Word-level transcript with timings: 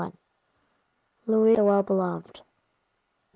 I. 0.03 0.11
Louis 1.27 1.53
the 1.55 1.63
Well 1.63 1.83
Beloved. 1.83 2.41